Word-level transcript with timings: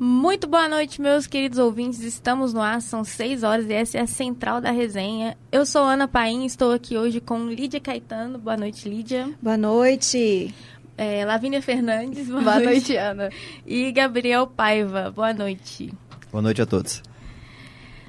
Muito 0.00 0.46
boa 0.46 0.68
noite, 0.68 1.00
meus 1.00 1.26
queridos 1.26 1.58
ouvintes. 1.58 2.00
Estamos 2.02 2.52
no 2.54 2.60
ar, 2.60 2.80
são 2.80 3.02
6 3.02 3.42
horas 3.42 3.66
e 3.66 3.72
essa 3.72 3.98
é 3.98 4.02
a 4.02 4.06
central 4.06 4.60
da 4.60 4.70
resenha. 4.70 5.36
Eu 5.50 5.66
sou 5.66 5.82
Ana 5.82 6.06
Paim, 6.06 6.46
estou 6.46 6.70
aqui 6.72 6.96
hoje 6.96 7.20
com 7.20 7.48
Lídia 7.48 7.80
Caetano. 7.80 8.38
Boa 8.38 8.56
noite, 8.56 8.88
Lídia. 8.88 9.28
Boa 9.42 9.56
noite. 9.56 10.54
É, 10.96 11.24
Lavínia 11.24 11.60
Fernandes. 11.60 12.28
Boa, 12.28 12.42
boa 12.42 12.54
noite. 12.60 12.92
noite, 12.92 12.96
Ana. 12.96 13.28
E 13.66 13.90
Gabriel 13.90 14.46
Paiva. 14.46 15.10
Boa 15.10 15.34
noite. 15.34 15.92
Boa 16.30 16.42
noite 16.42 16.62
a 16.62 16.66
todos. 16.66 17.02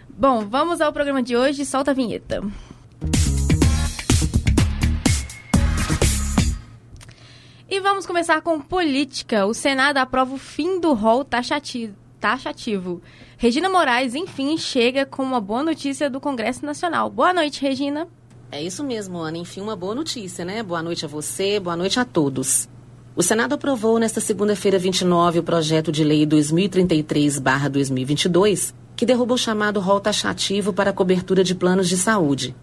Bom, 0.07 0.47
vamos 0.47 0.81
ao 0.81 0.93
programa 0.93 1.23
de 1.23 1.35
hoje. 1.35 1.65
Solta 1.65 1.89
a 1.89 1.93
vinheta. 1.95 2.43
Vamos 7.89 8.05
começar 8.05 8.39
com 8.41 8.61
política. 8.61 9.47
O 9.47 9.53
Senado 9.53 9.97
aprova 9.97 10.35
o 10.35 10.37
fim 10.37 10.79
do 10.79 10.93
rol 10.93 11.25
taxativo. 11.25 13.01
Regina 13.35 13.67
Moraes, 13.67 14.13
enfim, 14.13 14.55
chega 14.57 15.07
com 15.07 15.23
uma 15.23 15.41
boa 15.41 15.63
notícia 15.63 16.07
do 16.09 16.19
Congresso 16.19 16.63
Nacional. 16.63 17.09
Boa 17.09 17.33
noite, 17.33 17.63
Regina. 17.63 18.07
É 18.51 18.61
isso 18.61 18.83
mesmo, 18.83 19.17
Ana. 19.17 19.39
Enfim, 19.39 19.61
uma 19.61 19.75
boa 19.75 19.95
notícia, 19.95 20.45
né? 20.45 20.61
Boa 20.61 20.83
noite 20.83 21.03
a 21.03 21.07
você, 21.07 21.59
boa 21.59 21.75
noite 21.75 21.99
a 21.99 22.05
todos. 22.05 22.69
O 23.15 23.23
Senado 23.23 23.55
aprovou 23.55 23.97
nesta 23.97 24.21
segunda-feira 24.21 24.77
29 24.77 25.39
o 25.39 25.43
projeto 25.43 25.91
de 25.91 26.03
lei 26.03 26.27
2033-2022, 26.27 28.71
que 28.95 29.05
derruba 29.05 29.33
o 29.33 29.37
chamado 29.37 29.79
rol 29.79 29.99
taxativo 29.99 30.71
para 30.71 30.91
a 30.91 30.93
cobertura 30.93 31.43
de 31.43 31.55
planos 31.55 31.89
de 31.89 31.97
saúde. 31.97 32.55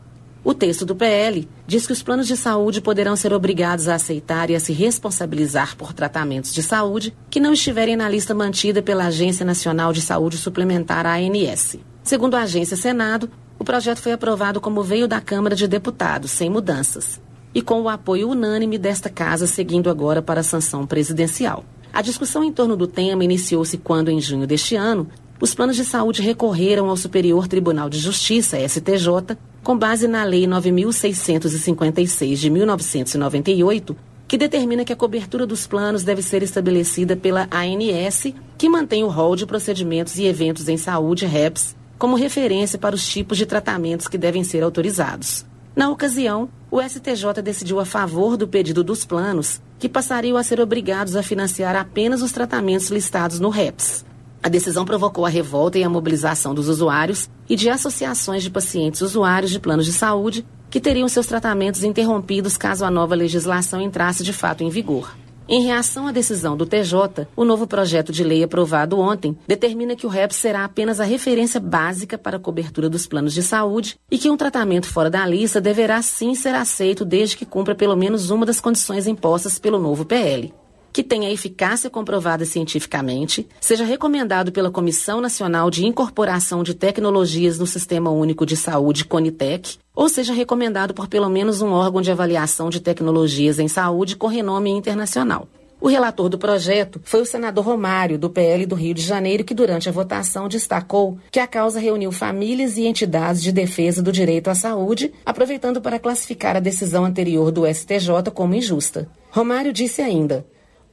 O 0.47 0.55
texto 0.55 0.87
do 0.87 0.95
PL 0.95 1.49
diz 1.67 1.89
que 1.89 1.93
os 1.93 2.05
planos 2.05 2.29
de 2.29 2.37
saúde 2.37 2.81
poderão 2.81 3.17
ser 3.17 3.33
obrigados 3.33 3.89
a 3.89 3.97
aceitar 3.97 4.49
e 4.49 4.55
a 4.55 4.61
se 4.61 4.73
responsabilizar 4.73 5.77
por 5.77 5.93
tratamentos 5.93 6.55
de 6.55 6.63
saúde 6.63 7.13
que 7.29 7.41
não 7.41 7.53
estiverem 7.53 7.97
na 7.97 8.09
lista 8.09 8.33
mantida 8.33 8.81
pela 8.81 9.07
Agência 9.07 9.45
Nacional 9.45 9.93
de 9.93 10.01
Saúde 10.01 10.39
Suplementar, 10.39 11.05
ANS. 11.05 11.79
Segundo 12.05 12.37
a 12.37 12.43
agência 12.43 12.77
Senado, 12.77 13.29
o 13.59 13.65
projeto 13.65 13.99
foi 13.99 14.13
aprovado 14.13 14.61
como 14.61 14.85
veio 14.85 15.09
da 15.09 15.21
Câmara 15.21 15.57
de 15.57 15.67
Deputados, 15.67 16.31
sem 16.31 16.49
mudanças, 16.49 17.21
e 17.53 17.61
com 17.61 17.83
o 17.83 17.89
apoio 17.89 18.29
unânime 18.29 18.79
desta 18.79 19.11
casa, 19.11 19.49
seguindo 19.49 19.91
agora 19.91 20.23
para 20.23 20.43
a 20.43 20.45
sanção 20.45 20.87
presidencial. 20.87 21.65
A 21.93 22.01
discussão 22.01 22.45
em 22.45 22.53
torno 22.53 22.77
do 22.77 22.87
tema 22.87 23.25
iniciou-se 23.25 23.77
quando, 23.79 24.13
em 24.13 24.21
junho 24.21 24.47
deste 24.47 24.77
ano, 24.77 25.09
os 25.41 25.55
planos 25.55 25.77
de 25.77 25.85
saúde 25.85 26.23
recorreram 26.23 26.89
ao 26.89 26.97
Superior 26.97 27.47
Tribunal 27.47 27.91
de 27.91 27.99
Justiça, 27.99 28.57
STJ, 28.57 29.37
com 29.67 29.77
base 29.77 30.07
na 30.07 30.23
Lei 30.23 30.47
9656 30.47 32.39
de 32.39 32.49
1998, 32.51 33.97
que 34.29 34.39
determina 34.39 34.85
que 34.85 34.93
a 34.93 34.97
cobertura 34.97 35.45
dos 35.45 35.67
planos 35.67 36.05
deve 36.05 36.23
ser 36.23 36.41
estabelecida 36.45 37.17
pela 37.17 37.49
ANS, 37.51 38.33
que 38.57 38.69
mantém 38.69 39.03
o 39.03 39.09
rol 39.09 39.35
de 39.35 39.45
procedimentos 39.45 40.21
e 40.21 40.25
eventos 40.25 40.69
em 40.69 40.77
saúde 40.77 41.27
REPS 41.27 41.75
como 41.99 42.15
referência 42.15 42.79
para 42.79 42.95
os 42.95 43.09
tipos 43.09 43.37
de 43.37 43.45
tratamentos 43.45 44.07
que 44.07 44.17
devem 44.17 44.45
ser 44.45 44.63
autorizados. 44.63 45.45
Na 45.75 45.91
ocasião, 45.91 46.49
o 46.71 46.81
STJ 46.81 47.43
decidiu 47.43 47.81
a 47.81 47.85
favor 47.85 48.37
do 48.37 48.47
pedido 48.47 48.85
dos 48.85 49.05
planos, 49.05 49.61
que 49.81 49.89
passariam 49.89 50.37
a 50.37 50.45
ser 50.45 50.61
obrigados 50.61 51.17
a 51.17 51.25
financiar 51.25 51.75
apenas 51.75 52.23
os 52.23 52.31
tratamentos 52.31 52.89
listados 52.89 53.41
no 53.41 53.49
REPS. 53.49 54.05
A 54.43 54.49
decisão 54.49 54.85
provocou 54.85 55.27
a 55.27 55.29
revolta 55.29 55.79
e 55.79 55.85
a 55.85 55.91
mobilização 55.91 56.55
dos 56.55 56.69
usuários 56.69 57.29
e 57.49 57.57
de 57.57 57.69
associações 57.69 58.43
de 58.43 58.51
pacientes 58.51 59.01
usuários 59.01 59.51
de 59.51 59.59
planos 59.59 59.87
de 59.87 59.93
saúde 59.93 60.47
que 60.71 60.81
teriam 60.81 61.09
seus 61.09 61.27
tratamentos 61.27 61.83
interrompidos 61.85 62.57
caso 62.57 62.85
a 62.85 62.91
nova 62.91 63.15
legislação 63.15 63.81
entrasse 63.81 64.23
de 64.23 64.33
fato 64.33 64.63
em 64.63 64.69
vigor. 64.69 65.17
Em 65.49 65.63
reação 65.63 66.09
à 66.09 66.13
decisão 66.13 66.57
do 66.57 66.67
TJ, 66.67 67.29
o 67.37 67.45
novo 67.45 67.69
projeto 67.69 68.11
de 68.11 68.25
lei 68.25 68.43
aprovado 68.43 68.99
ontem 68.99 69.39
determina 69.47 69.95
que 69.95 70.05
o 70.05 70.09
REP 70.09 70.33
será 70.33 70.65
apenas 70.65 70.99
a 70.99 71.05
referência 71.05 71.61
básica 71.61 72.19
para 72.19 72.37
a 72.37 72.41
cobertura 72.41 72.91
dos 72.91 73.07
planos 73.07 73.33
de 73.33 73.45
saúde 73.45 73.97
e 74.11 74.19
que 74.19 74.29
um 74.29 74.37
tratamento 74.37 74.89
fora 74.89 75.09
da 75.09 75.25
lista 75.25 75.61
deverá 75.61 76.03
sim 76.03 76.35
ser 76.35 76.57
aceito 76.57 77.05
desde 77.05 77.37
que 77.37 77.47
cumpra 77.47 77.77
pelo 77.77 77.95
menos 77.95 78.31
uma 78.31 78.45
das 78.45 78.61
condições 78.61 79.07
impostas 79.07 79.57
pelo 79.57 79.79
novo 79.79 80.05
PL 80.05 80.53
que 80.97 81.05
tenha 81.05 81.31
eficácia 81.31 81.91
comprovada 81.91 82.47
cientificamente, 82.47 83.47
seja 83.61 83.85
recomendado 83.85 84.51
pela 84.51 84.71
Comissão 84.71 85.21
Nacional 85.21 85.71
de 85.71 85.85
Incorporação 85.85 86.63
de 86.63 86.73
Tecnologias 86.73 87.59
no 87.59 87.67
Sistema 87.67 88.09
Único 88.09 88.47
de 88.47 88.57
Saúde, 88.57 89.05
CONITEC, 89.05 89.77
ou 89.95 90.09
seja 90.09 90.33
recomendado 90.33 90.95
por 90.95 91.07
pelo 91.07 91.29
menos 91.29 91.61
um 91.61 91.71
órgão 91.71 92.01
de 92.01 92.11
avaliação 92.11 92.71
de 92.71 92.81
tecnologias 92.81 93.59
em 93.59 93.69
saúde 93.69 94.17
com 94.17 94.27
renome 94.27 94.71
internacional. 94.71 95.47
O 95.79 95.87
relator 95.87 96.31
do 96.31 96.39
projeto 96.39 96.99
foi 97.05 97.21
o 97.21 97.27
senador 97.27 97.63
Romário, 97.63 98.19
do 98.19 98.31
PL 98.31 98.65
do 98.65 98.75
Rio 98.75 98.95
de 98.95 99.03
Janeiro, 99.03 99.45
que 99.45 99.53
durante 99.53 99.91
a 99.91 99.93
votação 99.93 100.49
destacou 100.49 101.19
que 101.31 101.39
a 101.39 101.47
causa 101.47 101.79
reuniu 101.79 102.11
famílias 102.11 102.79
e 102.79 102.87
entidades 102.87 103.43
de 103.43 103.53
defesa 103.53 104.03
do 104.03 104.11
direito 104.11 104.49
à 104.49 104.55
saúde, 104.55 105.13
aproveitando 105.27 105.79
para 105.79 105.99
classificar 105.99 106.57
a 106.57 106.61
decisão 106.61 107.05
anterior 107.05 107.53
do 107.53 107.67
STJ 107.67 108.31
como 108.33 108.55
injusta. 108.55 109.07
Romário 109.31 109.75
disse 109.75 110.01
ainda: 110.01 110.47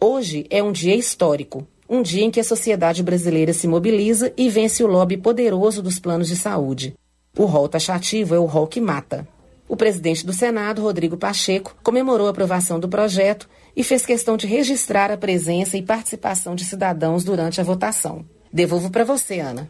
Hoje 0.05 0.45
é 0.49 0.61
um 0.61 0.73
dia 0.73 0.93
histórico, 0.97 1.65
um 1.87 2.01
dia 2.01 2.25
em 2.25 2.29
que 2.29 2.41
a 2.41 2.43
sociedade 2.43 3.01
brasileira 3.01 3.53
se 3.53 3.69
mobiliza 3.69 4.33
e 4.35 4.49
vence 4.49 4.83
o 4.83 4.87
lobby 4.87 5.15
poderoso 5.15 5.81
dos 5.81 5.97
planos 5.97 6.27
de 6.27 6.35
saúde. 6.35 6.93
O 7.37 7.45
rol 7.45 7.69
taxativo 7.69 8.35
é 8.35 8.37
o 8.37 8.43
rol 8.43 8.67
que 8.67 8.81
mata. 8.81 9.25
O 9.65 9.77
presidente 9.77 10.25
do 10.25 10.33
Senado, 10.33 10.81
Rodrigo 10.81 11.15
Pacheco, 11.15 11.73
comemorou 11.81 12.27
a 12.27 12.31
aprovação 12.31 12.81
do 12.81 12.89
projeto 12.89 13.47
e 13.77 13.81
fez 13.81 14.05
questão 14.05 14.35
de 14.35 14.45
registrar 14.45 15.09
a 15.09 15.15
presença 15.15 15.77
e 15.77 15.81
participação 15.81 16.53
de 16.53 16.65
cidadãos 16.65 17.23
durante 17.23 17.61
a 17.61 17.63
votação. 17.63 18.25
Devolvo 18.51 18.89
para 18.89 19.05
você, 19.05 19.39
Ana. 19.39 19.69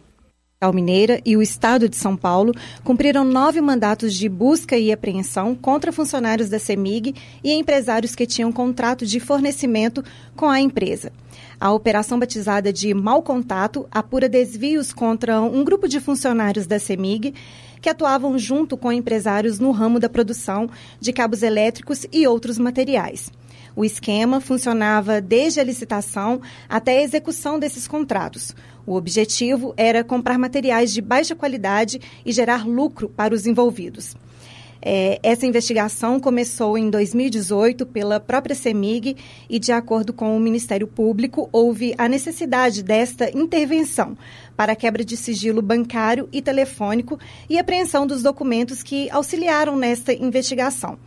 Mineira 0.71 1.19
e 1.25 1.35
o 1.35 1.41
Estado 1.41 1.89
de 1.89 1.97
São 1.97 2.15
Paulo 2.15 2.53
cumpriram 2.83 3.23
nove 3.23 3.59
mandatos 3.59 4.13
de 4.13 4.29
busca 4.29 4.77
e 4.77 4.91
apreensão 4.91 5.55
contra 5.55 5.91
funcionários 5.91 6.47
da 6.47 6.59
CEMIG 6.59 7.15
e 7.43 7.51
empresários 7.51 8.15
que 8.15 8.27
tinham 8.27 8.51
contrato 8.51 9.05
de 9.05 9.19
fornecimento 9.19 10.03
com 10.35 10.47
a 10.47 10.61
empresa. 10.61 11.11
A 11.59 11.71
operação 11.71 12.19
batizada 12.19 12.71
de 12.71 12.93
Mal 12.93 13.21
Contato 13.21 13.87
apura 13.91 14.29
desvios 14.29 14.93
contra 14.93 15.41
um 15.41 15.63
grupo 15.63 15.87
de 15.87 15.99
funcionários 15.99 16.67
da 16.67 16.77
CEMIG 16.77 17.33
que 17.81 17.89
atuavam 17.89 18.39
junto 18.39 18.77
com 18.77 18.91
empresários 18.91 19.59
no 19.59 19.71
ramo 19.71 19.99
da 19.99 20.07
produção 20.07 20.69
de 21.01 21.11
cabos 21.11 21.43
elétricos 21.43 22.05
e 22.13 22.25
outros 22.25 22.57
materiais. 22.57 23.29
O 23.75 23.83
esquema 23.83 24.39
funcionava 24.39 25.19
desde 25.19 25.59
a 25.59 25.63
licitação 25.63 26.41
até 26.69 26.99
a 26.99 27.03
execução 27.03 27.57
desses 27.57 27.87
contratos. 27.87 28.55
O 28.85 28.95
objetivo 28.95 29.73
era 29.77 30.03
comprar 30.03 30.37
materiais 30.37 30.93
de 30.93 31.01
baixa 31.01 31.35
qualidade 31.35 31.99
e 32.25 32.31
gerar 32.31 32.67
lucro 32.67 33.09
para 33.09 33.33
os 33.33 33.47
envolvidos. 33.47 34.15
É, 34.85 35.17
essa 35.23 35.45
investigação 35.45 36.19
começou 36.19 36.77
em 36.77 36.89
2018 36.89 37.85
pela 37.85 38.19
própria 38.19 38.53
CEMIG 38.53 39.15
e, 39.49 39.57
de 39.57 39.71
acordo 39.71 40.11
com 40.11 40.35
o 40.35 40.39
Ministério 40.41 40.85
Público, 40.85 41.47
houve 41.53 41.95
a 41.97 42.09
necessidade 42.09 42.83
desta 42.83 43.31
intervenção 43.35 44.17
para 44.57 44.73
a 44.73 44.75
quebra 44.75 45.05
de 45.05 45.15
sigilo 45.15 45.61
bancário 45.61 46.27
e 46.33 46.41
telefônico 46.41 47.17
e 47.49 47.57
apreensão 47.57 48.05
dos 48.05 48.21
documentos 48.21 48.83
que 48.83 49.09
auxiliaram 49.09 49.77
nesta 49.77 50.13
investigação. 50.13 50.97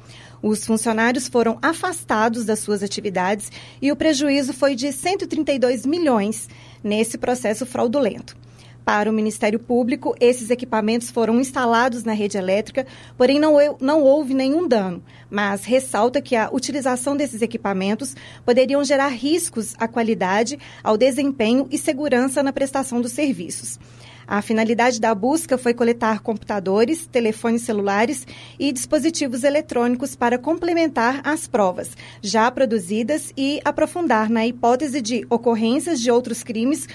Os 0.48 0.64
funcionários 0.64 1.26
foram 1.26 1.58
afastados 1.60 2.44
das 2.44 2.60
suas 2.60 2.80
atividades 2.80 3.50
e 3.82 3.90
o 3.90 3.96
prejuízo 3.96 4.52
foi 4.52 4.76
de 4.76 4.92
132 4.92 5.84
milhões 5.84 6.48
nesse 6.84 7.18
processo 7.18 7.66
fraudulento. 7.66 8.36
Para 8.84 9.10
o 9.10 9.12
Ministério 9.12 9.58
Público, 9.58 10.14
esses 10.20 10.48
equipamentos 10.48 11.10
foram 11.10 11.40
instalados 11.40 12.04
na 12.04 12.12
rede 12.12 12.38
elétrica, 12.38 12.86
porém 13.18 13.40
não, 13.40 13.56
não 13.80 14.04
houve 14.04 14.34
nenhum 14.34 14.68
dano, 14.68 15.02
mas 15.28 15.64
ressalta 15.64 16.22
que 16.22 16.36
a 16.36 16.48
utilização 16.52 17.16
desses 17.16 17.42
equipamentos 17.42 18.14
poderiam 18.44 18.84
gerar 18.84 19.08
riscos 19.08 19.74
à 19.78 19.88
qualidade, 19.88 20.60
ao 20.80 20.96
desempenho 20.96 21.66
e 21.72 21.76
segurança 21.76 22.40
na 22.40 22.52
prestação 22.52 23.00
dos 23.00 23.10
serviços. 23.10 23.80
A 24.26 24.42
finalidade 24.42 25.00
da 25.00 25.14
busca 25.14 25.56
foi 25.56 25.72
coletar 25.72 26.20
computadores, 26.20 27.06
telefones 27.06 27.62
celulares 27.62 28.26
e 28.58 28.72
dispositivos 28.72 29.44
eletrônicos 29.44 30.16
para 30.16 30.36
complementar 30.36 31.20
as 31.22 31.46
provas 31.46 31.96
já 32.20 32.50
produzidas 32.50 33.32
e 33.36 33.60
aprofundar 33.64 34.28
na 34.28 34.44
hipótese 34.44 35.00
de 35.00 35.24
ocorrências 35.30 36.00
de 36.00 36.10
outros 36.10 36.42
crimes 36.42 36.88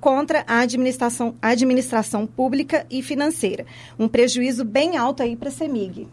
contra 0.00 0.44
a 0.46 0.60
administração, 0.60 1.34
administração 1.42 2.26
pública 2.26 2.86
e 2.88 3.02
financeira. 3.02 3.66
Um 3.98 4.06
prejuízo 4.06 4.64
bem 4.64 4.96
alto 4.96 5.22
aí 5.22 5.34
para 5.34 5.48
a 5.48 5.52
CEMIG. 5.52 6.06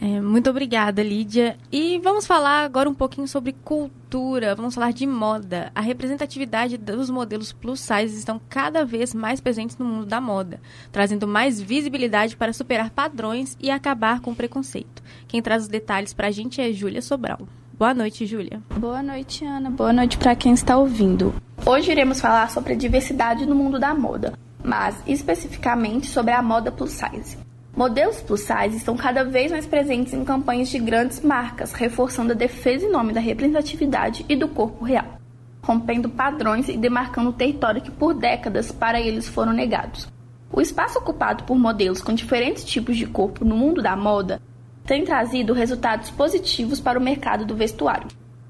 É, 0.00 0.18
muito 0.18 0.48
obrigada, 0.48 1.02
Lídia. 1.02 1.58
E 1.70 1.98
vamos 1.98 2.26
falar 2.26 2.64
agora 2.64 2.88
um 2.88 2.94
pouquinho 2.94 3.28
sobre 3.28 3.52
cultura, 3.52 4.54
vamos 4.54 4.74
falar 4.74 4.94
de 4.94 5.06
moda. 5.06 5.70
A 5.74 5.82
representatividade 5.82 6.78
dos 6.78 7.10
modelos 7.10 7.52
plus 7.52 7.80
size 7.80 8.16
estão 8.16 8.40
cada 8.48 8.82
vez 8.82 9.12
mais 9.12 9.40
presentes 9.40 9.76
no 9.76 9.84
mundo 9.84 10.06
da 10.06 10.18
moda, 10.18 10.58
trazendo 10.90 11.28
mais 11.28 11.60
visibilidade 11.60 12.34
para 12.34 12.54
superar 12.54 12.88
padrões 12.88 13.58
e 13.60 13.70
acabar 13.70 14.20
com 14.20 14.30
o 14.30 14.36
preconceito. 14.36 15.02
Quem 15.28 15.42
traz 15.42 15.64
os 15.64 15.68
detalhes 15.68 16.14
para 16.14 16.28
a 16.28 16.32
gente 16.32 16.62
é 16.62 16.72
Júlia 16.72 17.02
Sobral. 17.02 17.40
Boa 17.74 17.92
noite, 17.92 18.24
Júlia. 18.24 18.62
Boa 18.76 19.02
noite, 19.02 19.44
Ana. 19.44 19.70
Boa 19.70 19.92
noite 19.92 20.16
para 20.16 20.34
quem 20.34 20.52
está 20.52 20.78
ouvindo. 20.78 21.34
Hoje 21.66 21.90
iremos 21.90 22.20
falar 22.20 22.50
sobre 22.50 22.72
a 22.72 22.76
diversidade 22.76 23.44
no 23.44 23.54
mundo 23.54 23.78
da 23.78 23.94
moda, 23.94 24.32
mas 24.64 24.96
especificamente 25.06 26.06
sobre 26.06 26.32
a 26.32 26.42
moda 26.42 26.72
plus 26.72 26.92
size. 26.92 27.49
Modelos 27.80 28.20
plus 28.20 28.42
size 28.42 28.76
estão 28.76 28.94
cada 28.94 29.24
vez 29.24 29.50
mais 29.50 29.66
presentes 29.66 30.12
em 30.12 30.22
campanhas 30.22 30.68
de 30.68 30.78
grandes 30.78 31.22
marcas, 31.22 31.72
reforçando 31.72 32.32
a 32.32 32.34
defesa 32.34 32.84
em 32.84 32.90
nome 32.90 33.14
da 33.14 33.20
representatividade 33.20 34.22
e 34.28 34.36
do 34.36 34.48
corpo 34.48 34.84
real, 34.84 35.18
rompendo 35.62 36.10
padrões 36.10 36.68
e 36.68 36.76
demarcando 36.76 37.32
território 37.32 37.80
que 37.80 37.90
por 37.90 38.12
décadas 38.12 38.70
para 38.70 39.00
eles 39.00 39.26
foram 39.26 39.54
negados. 39.54 40.06
O 40.52 40.60
espaço 40.60 40.98
ocupado 40.98 41.44
por 41.44 41.58
modelos 41.58 42.02
com 42.02 42.12
diferentes 42.12 42.66
tipos 42.66 42.98
de 42.98 43.06
corpo 43.06 43.46
no 43.46 43.56
mundo 43.56 43.80
da 43.80 43.96
moda 43.96 44.42
tem 44.84 45.02
trazido 45.02 45.54
resultados 45.54 46.10
positivos 46.10 46.80
para 46.80 46.98
o 46.98 47.02
mercado 47.02 47.46
do 47.46 47.56
vestuário. 47.56 48.08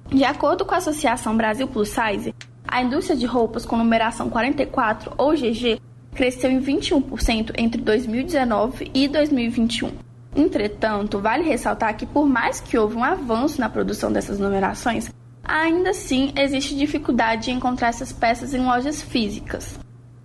De 0.09 0.25
acordo 0.25 0.65
com 0.65 0.75
a 0.75 0.79
Associação 0.79 1.37
Brasil 1.37 1.69
Plus 1.69 1.91
Size, 1.91 2.35
a 2.67 2.82
indústria 2.82 3.17
de 3.17 3.27
roupas 3.27 3.65
com 3.65 3.77
numeração 3.77 4.29
44 4.29 5.15
ou 5.17 5.35
GG 5.35 5.81
cresceu 6.15 6.51
em 6.51 6.61
21% 6.61 7.53
entre 7.57 7.81
2019 7.81 8.91
e 8.93 9.09
2021. 9.09 9.91
Entretanto, 10.35 11.19
vale 11.19 11.45
ressaltar 11.45 11.97
que, 11.97 12.07
por 12.07 12.27
mais 12.27 12.61
que 12.61 12.79
houve 12.79 12.97
um 12.97 13.05
avanço 13.05 13.61
na 13.61 13.69
produção 13.69 14.12
dessas 14.12 14.39
numerações, 14.39 15.11
ainda 15.43 15.91
assim 15.91 16.33
existe 16.37 16.77
dificuldade 16.77 17.45
de 17.45 17.51
encontrar 17.51 17.89
essas 17.89 18.12
peças 18.12 18.55
em 18.55 18.65
lojas 18.65 19.03
físicas. 19.03 19.79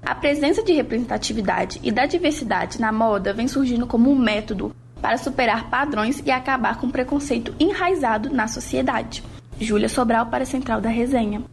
A 0.04 0.14
presença 0.14 0.64
de 0.64 0.72
representatividade 0.72 1.80
e 1.82 1.92
da 1.92 2.06
diversidade 2.06 2.80
na 2.80 2.92
moda 2.92 3.34
vem 3.34 3.48
surgindo 3.48 3.88
como 3.88 4.12
um 4.12 4.16
método 4.16 4.76
para 5.02 5.18
superar 5.18 5.70
padrões 5.70 6.22
e 6.24 6.30
acabar 6.30 6.80
com 6.80 6.88
o 6.88 6.92
preconceito 6.92 7.56
enraizado 7.60 8.30
na 8.30 8.48
sociedade. 8.48 9.24
Júlia 9.60 9.90
Sobral 9.90 10.28
para 10.28 10.44
a 10.44 10.48
Central 10.48 10.80
da 10.80 10.90
Resenha. 10.90 11.44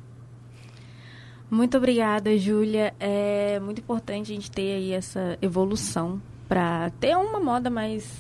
Muito 1.53 1.77
obrigada, 1.77 2.35
Júlia. 2.39 2.95
É 2.99 3.61
muito 3.61 3.79
importante 3.79 4.33
a 4.33 4.35
gente 4.35 4.51
ter 4.51 4.75
aí 4.75 4.93
essa 4.93 5.37
evolução 5.43 6.19
para 6.49 6.89
ter 6.99 7.15
uma 7.15 7.39
moda 7.41 7.69
mais 7.69 8.11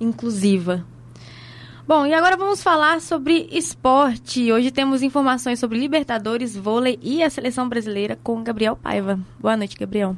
inclusiva. 0.00 0.82
Bom, 1.86 2.06
e 2.06 2.14
agora 2.14 2.34
vamos 2.34 2.62
falar 2.62 3.02
sobre 3.02 3.46
esporte. 3.52 4.50
Hoje 4.50 4.70
temos 4.70 5.02
informações 5.02 5.58
sobre 5.58 5.78
Libertadores, 5.78 6.56
vôlei 6.56 6.98
e 7.02 7.22
a 7.22 7.28
seleção 7.28 7.68
brasileira 7.68 8.18
com 8.22 8.42
Gabriel 8.42 8.74
Paiva. 8.74 9.20
Boa 9.38 9.54
noite, 9.54 9.76
Gabriel. 9.76 10.16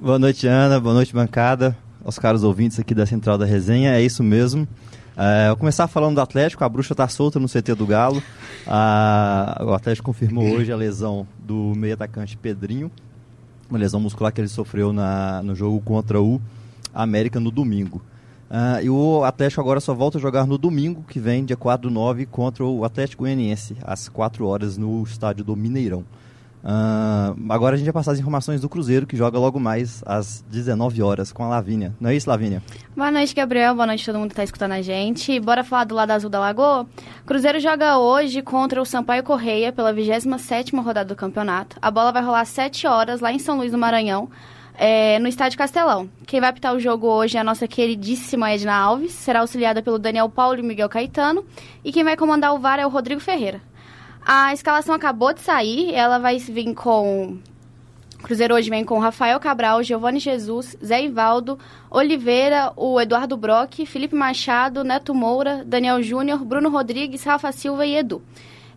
Boa 0.00 0.18
noite, 0.18 0.46
Ana. 0.46 0.80
Boa 0.80 0.94
noite, 0.94 1.12
bancada 1.12 1.76
aos 2.04 2.18
caros 2.18 2.44
ouvintes 2.44 2.78
aqui 2.78 2.94
da 2.94 3.06
Central 3.06 3.38
da 3.38 3.44
Resenha. 3.44 3.94
É 3.94 4.02
isso 4.02 4.22
mesmo. 4.22 4.66
É, 5.16 5.48
vou 5.48 5.56
começar 5.56 5.86
falando 5.86 6.16
do 6.16 6.20
Atlético. 6.20 6.64
A 6.64 6.68
bruxa 6.68 6.92
está 6.92 7.06
solta 7.08 7.38
no 7.38 7.48
CT 7.48 7.74
do 7.74 7.86
Galo. 7.86 8.22
o 9.60 9.72
Atlético 9.74 10.06
confirmou 10.06 10.44
hoje 10.44 10.72
a 10.72 10.76
lesão 10.76 11.26
do 11.38 11.72
meio 11.76 11.94
atacante 11.94 12.36
Pedrinho. 12.36 12.90
Uma 13.68 13.78
lesão 13.78 14.00
muscular 14.00 14.32
que 14.32 14.40
ele 14.40 14.48
sofreu 14.48 14.92
na, 14.92 15.42
no 15.42 15.54
jogo 15.54 15.80
contra 15.80 16.20
o 16.20 16.40
América 16.94 17.40
no 17.40 17.50
domingo. 17.50 18.02
Uh, 18.50 18.84
e 18.84 18.90
o 18.90 19.24
Atlético 19.24 19.62
agora 19.62 19.80
só 19.80 19.94
volta 19.94 20.18
a 20.18 20.20
jogar 20.20 20.46
no 20.46 20.58
domingo, 20.58 21.02
que 21.08 21.18
vem, 21.18 21.42
dia 21.42 21.56
4 21.56 21.88
do 21.88 21.94
9, 21.94 22.26
contra 22.26 22.62
o 22.62 22.84
Atlético 22.84 23.22
Goianiense, 23.22 23.78
às 23.82 24.10
4 24.10 24.46
horas, 24.46 24.76
no 24.76 25.02
estádio 25.04 25.42
do 25.42 25.56
Mineirão. 25.56 26.04
Uh, 26.62 27.34
agora 27.48 27.74
a 27.74 27.76
gente 27.76 27.86
vai 27.86 27.92
passar 27.92 28.12
as 28.12 28.20
informações 28.20 28.60
do 28.60 28.68
Cruzeiro, 28.68 29.06
que 29.06 29.16
joga 29.16 29.38
logo 29.38 29.58
mais 29.58 30.02
às 30.06 30.44
19 30.48 31.02
horas 31.02 31.32
com 31.32 31.42
a 31.42 31.48
Lavínia. 31.48 31.92
Não 32.00 32.10
é 32.10 32.14
isso, 32.14 32.30
Lavínia? 32.30 32.62
Boa 32.96 33.10
noite, 33.10 33.34
Gabriel. 33.34 33.74
Boa 33.74 33.86
noite 33.86 34.02
a 34.02 34.12
todo 34.12 34.20
mundo 34.20 34.28
que 34.28 34.34
está 34.34 34.44
escutando 34.44 34.72
a 34.72 34.82
gente. 34.82 35.38
Bora 35.40 35.64
falar 35.64 35.84
do 35.84 35.94
lado 35.94 36.12
azul 36.12 36.30
da 36.30 36.38
Lagoa? 36.38 36.86
Cruzeiro 37.26 37.58
joga 37.58 37.98
hoje 37.98 38.42
contra 38.42 38.80
o 38.80 38.84
Sampaio 38.84 39.24
Correia 39.24 39.72
pela 39.72 39.92
27 39.92 40.74
rodada 40.76 41.08
do 41.08 41.16
campeonato. 41.16 41.76
A 41.82 41.90
bola 41.90 42.12
vai 42.12 42.22
rolar 42.22 42.42
às 42.42 42.48
7 42.48 42.86
horas 42.86 43.20
lá 43.20 43.32
em 43.32 43.38
São 43.38 43.56
Luís 43.56 43.72
do 43.72 43.78
Maranhão. 43.78 44.30
É, 44.74 45.18
no 45.18 45.28
Estádio 45.28 45.58
Castelão. 45.58 46.08
Quem 46.26 46.40
vai 46.40 46.48
apitar 46.48 46.74
o 46.74 46.80
jogo 46.80 47.06
hoje 47.06 47.36
é 47.36 47.40
a 47.40 47.44
nossa 47.44 47.68
queridíssima 47.68 48.50
Edna 48.52 48.74
Alves, 48.74 49.12
será 49.12 49.40
auxiliada 49.40 49.82
pelo 49.82 49.98
Daniel 49.98 50.30
Paulo 50.30 50.58
e 50.58 50.62
Miguel 50.62 50.88
Caetano, 50.88 51.44
e 51.84 51.92
quem 51.92 52.02
vai 52.02 52.16
comandar 52.16 52.54
o 52.54 52.58
VAR 52.58 52.80
é 52.80 52.86
o 52.86 52.88
Rodrigo 52.88 53.20
Ferreira. 53.20 53.60
A 54.24 54.52
escalação 54.52 54.94
acabou 54.94 55.32
de 55.34 55.40
sair, 55.40 55.94
ela 55.94 56.18
vai 56.18 56.38
vir 56.38 56.74
com. 56.74 57.38
Cruzeiro 58.22 58.54
hoje 58.54 58.70
vem 58.70 58.84
com 58.84 59.00
Rafael 59.00 59.40
Cabral, 59.40 59.82
Giovanni 59.82 60.20
Jesus, 60.20 60.76
Zé 60.84 61.02
Ivaldo, 61.02 61.58
Oliveira, 61.90 62.72
o 62.76 63.00
Eduardo 63.00 63.36
Brock, 63.36 63.84
Felipe 63.84 64.14
Machado, 64.14 64.84
Neto 64.84 65.12
Moura, 65.12 65.64
Daniel 65.66 66.00
Júnior, 66.00 66.44
Bruno 66.44 66.70
Rodrigues, 66.70 67.24
Rafa 67.24 67.50
Silva 67.50 67.84
e 67.84 67.96
Edu. 67.96 68.22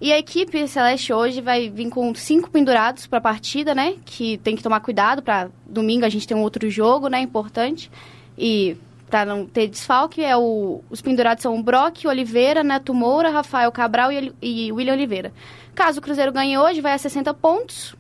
E 0.02 0.12
a 0.12 0.18
equipe 0.18 0.68
Celeste 0.68 1.14
hoje 1.14 1.42
vai 1.42 1.70
vir 1.70 1.90
com 1.90 2.14
cinco 2.16 2.50
pendurados 2.50 3.06
para 3.06 3.20
a 3.20 3.22
partida, 3.22 3.76
né? 3.76 3.96
Que 4.04 4.38
tem 4.40 4.56
que 4.56 4.64
tomar 4.64 4.80
cuidado 4.80 5.22
para 5.22 5.50
domingo 5.66 6.06
a 6.06 6.10
gente 6.10 6.28
ter 6.28 6.34
um 6.34 6.42
outro 6.42 6.70
jogo, 6.70 7.08
né? 7.08 7.22
Importante. 7.22 7.92
E 8.38 8.76
para 9.10 9.26
não 9.26 9.46
ter 9.46 9.68
desfalque, 9.68 10.24
é 10.24 10.36
o, 10.36 10.82
os 10.90 11.02
pendurados 11.02 11.42
são 11.42 11.58
o 11.58 11.64
Brock, 11.64 12.06
Oliveira, 12.06 12.64
Neto 12.64 12.94
Moura, 12.94 13.30
Rafael 13.30 13.72
Cabral 13.72 14.12
e, 14.12 14.34
e 14.42 14.72
William 14.72 14.94
Oliveira. 14.94 15.32
Caso 15.74 16.00
o 16.00 16.02
Cruzeiro 16.02 16.32
ganhe 16.32 16.58
hoje, 16.58 16.82
vai 16.82 16.94
a 16.94 16.98
60 16.98 17.34
pontos. 17.34 17.96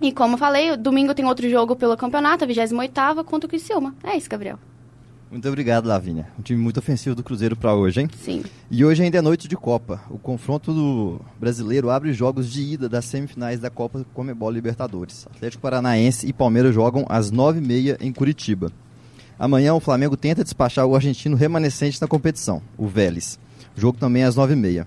E 0.00 0.12
como 0.12 0.34
eu 0.34 0.38
falei, 0.38 0.76
domingo 0.76 1.14
tem 1.14 1.24
outro 1.24 1.48
jogo 1.48 1.74
pelo 1.74 1.96
campeonato, 1.96 2.44
a 2.44 2.46
28ª, 2.46 3.24
contra 3.24 3.46
o 3.46 3.48
Criciúma. 3.48 3.94
É 4.04 4.16
isso, 4.16 4.28
Gabriel. 4.28 4.58
Muito 5.30 5.48
obrigado, 5.48 5.86
Lavínia. 5.86 6.28
Um 6.38 6.42
time 6.42 6.60
muito 6.60 6.78
ofensivo 6.78 7.14
do 7.16 7.22
Cruzeiro 7.22 7.56
para 7.56 7.74
hoje, 7.74 8.00
hein? 8.00 8.08
Sim. 8.22 8.44
E 8.70 8.84
hoje 8.84 9.02
ainda 9.02 9.18
é 9.18 9.20
noite 9.20 9.48
de 9.48 9.56
Copa. 9.56 10.00
O 10.08 10.18
confronto 10.18 10.72
do 10.72 11.20
brasileiro 11.38 11.90
abre 11.90 12.12
jogos 12.12 12.50
de 12.50 12.62
ida 12.62 12.88
das 12.88 13.06
semifinais 13.06 13.58
da 13.58 13.68
Copa 13.68 14.06
Comebol 14.14 14.50
Libertadores. 14.50 15.26
Atlético 15.34 15.62
Paranaense 15.62 16.28
e 16.28 16.32
Palmeiras 16.32 16.72
jogam 16.72 17.04
às 17.08 17.32
9h30 17.32 17.96
em 18.00 18.12
Curitiba. 18.12 18.70
Amanhã 19.38 19.74
o 19.74 19.80
Flamengo 19.80 20.16
tenta 20.16 20.42
despachar 20.42 20.86
o 20.86 20.94
argentino 20.94 21.36
remanescente 21.36 22.00
na 22.00 22.08
competição, 22.08 22.62
o 22.78 22.86
Vélez. 22.86 23.38
O 23.76 23.80
jogo 23.80 23.98
também 23.98 24.22
é 24.22 24.26
às 24.26 24.36
9h30. 24.36 24.86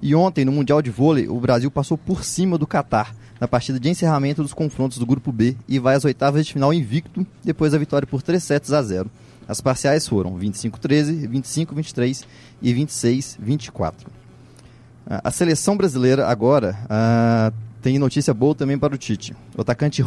E 0.00 0.14
ontem, 0.14 0.44
no 0.44 0.52
Mundial 0.52 0.80
de 0.80 0.90
Vôlei, 0.90 1.28
o 1.28 1.40
Brasil 1.40 1.70
passou 1.70 1.98
por 1.98 2.22
cima 2.22 2.56
do 2.56 2.66
Catar 2.66 3.14
na 3.40 3.48
partida 3.48 3.78
de 3.78 3.88
encerramento 3.88 4.42
dos 4.42 4.54
confrontos 4.54 4.98
do 4.98 5.06
Grupo 5.06 5.32
B 5.32 5.56
e 5.66 5.78
vai 5.78 5.96
às 5.96 6.04
oitavas 6.04 6.46
de 6.46 6.52
final 6.52 6.72
invicto 6.72 7.26
depois 7.44 7.72
da 7.72 7.78
vitória 7.78 8.06
por 8.06 8.22
3 8.22 8.42
sets 8.42 8.72
a 8.72 8.82
0. 8.82 9.10
As 9.48 9.60
parciais 9.60 10.06
foram 10.06 10.38
25-13, 10.38 11.28
25-23 11.28 12.24
e 12.62 12.74
26-24. 12.74 13.94
A 15.06 15.30
seleção 15.30 15.76
brasileira 15.76 16.26
agora 16.26 16.76
uh, 16.84 17.54
tem 17.80 17.98
notícia 17.98 18.34
boa 18.34 18.54
também 18.54 18.78
para 18.78 18.94
o 18.94 18.98
Tite. 18.98 19.34
O 19.56 19.62
atacante 19.62 20.04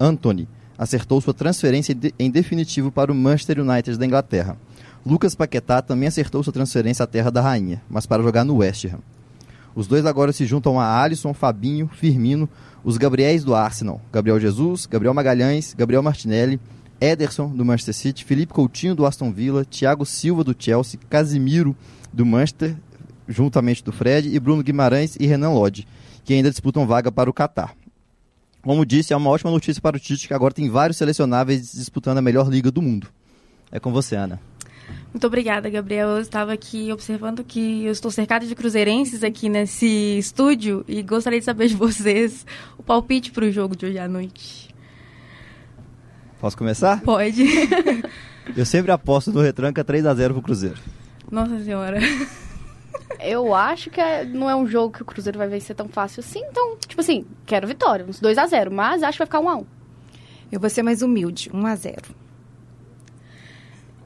Anthony 0.00 0.48
acertou 0.78 1.20
sua 1.20 1.34
transferência 1.34 1.96
em 2.18 2.30
definitivo 2.30 2.92
para 2.92 3.10
o 3.10 3.14
Manchester 3.14 3.60
United 3.60 3.98
da 3.98 4.06
Inglaterra. 4.06 4.56
Lucas 5.04 5.34
Paquetá 5.34 5.82
também 5.82 6.08
acertou 6.08 6.42
sua 6.42 6.52
transferência 6.52 7.02
à 7.02 7.06
Terra 7.06 7.30
da 7.30 7.40
Rainha, 7.40 7.82
mas 7.90 8.06
para 8.06 8.22
jogar 8.22 8.44
no 8.44 8.58
West 8.58 8.84
Ham. 8.84 9.00
Os 9.74 9.86
dois 9.86 10.06
agora 10.06 10.32
se 10.32 10.44
juntam 10.46 10.78
a 10.78 11.02
Alisson, 11.02 11.34
Fabinho, 11.34 11.88
Firmino, 11.88 12.48
os 12.84 12.96
Gabriéis 12.96 13.44
do 13.44 13.54
Arsenal, 13.54 14.00
Gabriel 14.12 14.38
Jesus, 14.38 14.86
Gabriel 14.86 15.14
Magalhães, 15.14 15.74
Gabriel 15.74 16.02
Martinelli, 16.02 16.60
Ederson 17.00 17.48
do 17.48 17.64
Manchester 17.64 17.94
City, 17.94 18.24
Felipe 18.24 18.52
Coutinho 18.52 18.94
do 18.94 19.06
Aston 19.06 19.32
Villa, 19.32 19.64
Thiago 19.64 20.04
Silva 20.04 20.42
do 20.42 20.54
Chelsea, 20.58 20.98
Casimiro 21.08 21.76
do 22.12 22.26
Manchester, 22.26 22.76
juntamente 23.28 23.84
do 23.84 23.92
Fred, 23.92 24.34
e 24.34 24.40
Bruno 24.40 24.62
Guimarães 24.62 25.16
e 25.20 25.26
Renan 25.26 25.50
Lodge, 25.50 25.86
que 26.24 26.34
ainda 26.34 26.50
disputam 26.50 26.86
vaga 26.86 27.12
para 27.12 27.30
o 27.30 27.32
Catar. 27.32 27.77
Como 28.68 28.84
disse, 28.84 29.14
é 29.14 29.16
uma 29.16 29.30
ótima 29.30 29.50
notícia 29.50 29.80
para 29.80 29.96
o 29.96 29.98
Tite, 29.98 30.28
que 30.28 30.34
agora 30.34 30.52
tem 30.52 30.68
vários 30.68 30.98
selecionáveis 30.98 31.72
disputando 31.72 32.18
a 32.18 32.20
melhor 32.20 32.50
liga 32.50 32.70
do 32.70 32.82
mundo. 32.82 33.08
É 33.72 33.80
com 33.80 33.90
você, 33.90 34.14
Ana. 34.14 34.38
Muito 35.10 35.26
obrigada, 35.26 35.70
Gabriel. 35.70 36.10
Eu 36.10 36.20
estava 36.20 36.52
aqui 36.52 36.92
observando 36.92 37.42
que 37.42 37.86
eu 37.86 37.92
estou 37.92 38.10
cercada 38.10 38.44
de 38.46 38.54
cruzeirenses 38.54 39.24
aqui 39.24 39.48
nesse 39.48 40.18
estúdio 40.18 40.84
e 40.86 41.02
gostaria 41.02 41.38
de 41.38 41.46
saber 41.46 41.68
de 41.68 41.76
vocês 41.76 42.44
o 42.76 42.82
palpite 42.82 43.32
para 43.32 43.46
o 43.46 43.50
jogo 43.50 43.74
de 43.74 43.86
hoje 43.86 43.98
à 43.98 44.06
noite. 44.06 44.68
Posso 46.38 46.54
começar? 46.54 47.00
Pode. 47.00 47.42
eu 48.54 48.66
sempre 48.66 48.92
aposto 48.92 49.32
no 49.32 49.40
retranca 49.40 49.82
3 49.82 50.04
a 50.04 50.14
0 50.14 50.34
pro 50.34 50.42
Cruzeiro. 50.42 50.76
Nossa 51.32 51.58
Senhora. 51.64 52.00
Eu 53.20 53.54
acho 53.54 53.90
que 53.90 54.00
é, 54.00 54.24
não 54.24 54.48
é 54.48 54.54
um 54.54 54.66
jogo 54.66 54.94
que 54.94 55.02
o 55.02 55.04
Cruzeiro 55.04 55.38
vai 55.38 55.48
vencer 55.48 55.74
tão 55.74 55.88
fácil 55.88 56.20
assim. 56.20 56.40
Então, 56.50 56.76
tipo 56.86 57.00
assim, 57.00 57.24
quero 57.46 57.66
vitória, 57.66 58.04
uns 58.06 58.20
2 58.20 58.38
a 58.38 58.46
0 58.46 58.70
mas 58.70 59.02
acho 59.02 59.12
que 59.12 59.18
vai 59.18 59.26
ficar 59.26 59.40
1 59.40 59.48
a 59.48 59.56
1 59.56 59.66
Eu 60.52 60.60
vou 60.60 60.70
ser 60.70 60.82
mais 60.82 61.02
humilde, 61.02 61.50
1 61.52 61.66
a 61.66 61.76
0 61.76 61.96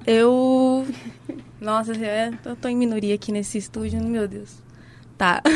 Eu. 0.06 0.86
Nossa, 1.60 1.92
eu 2.44 2.56
tô 2.56 2.68
em 2.68 2.76
minoria 2.76 3.14
aqui 3.14 3.32
nesse 3.32 3.58
estúdio, 3.58 4.02
meu 4.02 4.26
Deus. 4.26 4.62
Tá. 5.16 5.42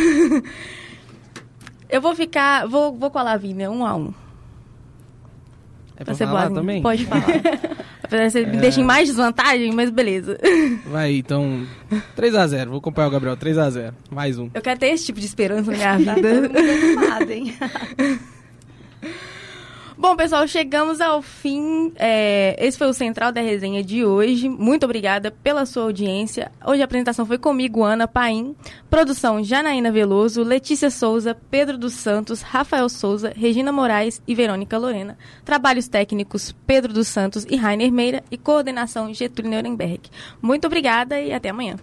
Eu 1.89 2.01
vou 2.01 2.15
ficar. 2.15 2.67
Vou, 2.67 2.93
vou 2.97 3.11
com 3.11 3.19
a 3.19 3.23
Lavínia, 3.23 3.71
1 3.71 3.87
a 3.87 3.95
1 3.95 4.15
É 5.97 6.05
pra 6.05 6.15
ser 6.15 6.27
falar 6.27 6.51
também? 6.51 6.83
Pode 6.83 7.07
falar. 7.07 7.23
Apesar 8.07 8.25
de 8.27 8.31
você 8.33 8.47
me 8.47 8.57
deixa 8.59 8.81
em 8.81 8.85
mais 8.85 9.09
desvantagem, 9.09 9.73
mas 9.73 9.91
beleza. 9.91 10.39
Vai, 10.87 11.17
então. 11.17 11.67
3x0. 12.17 12.69
Vou 12.69 12.79
acompanhar 12.79 13.09
o 13.09 13.11
Gabriel. 13.11 13.37
3x0. 13.37 13.93
Mais 14.11 14.39
um. 14.39 14.49
Eu 14.55 14.63
quero 14.63 14.79
ter 14.81 14.87
esse 14.89 15.07
tipo 15.07 15.21
de 15.21 15.27
esperança 15.27 15.71
na 15.71 15.77
minha 15.77 16.05
Tá 16.05 16.15
todo 16.21 16.23
vida. 16.25 16.49
mundo 16.49 16.59
animado, 16.59 17.31
hein? 17.31 17.55
Bom, 19.99 20.15
pessoal, 20.15 20.47
chegamos 20.47 21.01
ao 21.01 21.23
fim. 21.23 21.91
É, 21.97 22.55
esse 22.59 22.77
foi 22.77 22.87
o 22.87 22.93
Central 22.93 23.33
da 23.33 23.41
Resenha 23.41 23.83
de 23.83 24.05
hoje. 24.05 24.47
Muito 24.47 24.85
obrigada 24.85 25.31
pela 25.31 25.65
sua 25.65 25.85
audiência. 25.85 26.53
Hoje 26.67 26.83
a 26.83 26.85
apresentação 26.85 27.25
foi 27.25 27.39
comigo, 27.39 27.83
Ana 27.83 28.07
Paim. 28.07 28.55
Produção, 28.91 29.43
Janaína 29.43 29.91
Veloso, 29.91 30.43
Letícia 30.43 30.91
Souza, 30.91 31.35
Pedro 31.51 31.79
dos 31.79 31.95
Santos, 31.95 32.43
Rafael 32.43 32.91
Souza, 32.91 33.33
Regina 33.35 33.73
Moraes 33.73 34.21
e 34.29 34.35
Verônica 34.35 34.77
Lorena. 34.77 35.17
Trabalhos 35.47 35.89
técnicos, 35.89 36.55
Pedro 36.67 36.93
dos 36.93 37.09
Santos 37.09 37.47
e 37.49 37.57
Rainer 37.57 37.91
Meira. 37.91 38.23
E 38.31 38.37
coordenação, 38.37 39.15
Getúlio 39.15 39.51
Nuremberg. 39.51 40.11
Muito 40.43 40.67
obrigada 40.67 41.19
e 41.19 41.33
até 41.33 41.49
amanhã. 41.49 41.77